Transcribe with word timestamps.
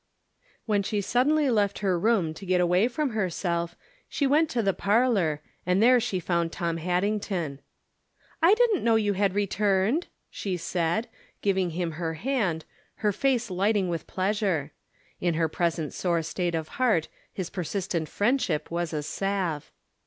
When 0.65 0.81
she 0.81 0.99
suddenly 0.99 1.51
left 1.51 1.77
her 1.85 1.99
room 1.99 2.33
to 2.33 2.45
get 2.47 2.59
away 2.59 2.87
from 2.87 3.11
herself, 3.11 3.75
she 4.09 4.25
went 4.25 4.49
to 4.49 4.63
the 4.63 4.73
parlor, 4.73 5.43
and 5.63 5.79
there 5.79 5.99
she 5.99 6.19
found 6.19 6.51
Tom 6.51 6.77
Haddington." 6.77 7.59
I 8.41 8.55
didn't 8.55 8.83
know 8.83 8.95
you 8.95 9.13
had 9.13 9.35
returned!" 9.35 10.07
she 10.31 10.57
said, 10.57 11.07
giving 11.43 11.69
him 11.69 11.91
her 12.01 12.15
hand, 12.15 12.65
her 13.05 13.11
face 13.11 13.51
lighting 13.51 13.89
with 13.89 14.07
plea 14.07 14.33
sure. 14.33 14.71
In 15.19 15.35
her 15.35 15.47
present 15.47 15.93
sore 15.93 16.23
state 16.23 16.55
of 16.55 16.67
heart, 16.81 17.07
his 17.31 17.51
per 17.51 17.61
sistent 17.63 18.07
friendship 18.09 18.71
was 18.71 18.93
a 18.93 19.03
salve. 19.03 19.71